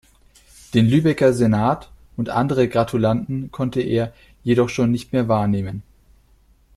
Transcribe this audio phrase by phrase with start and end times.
[0.73, 4.11] Den Lübecker Senat und andere Gratulanten konnte er
[4.43, 5.83] jedoch schon nicht mehr wahrnehmen.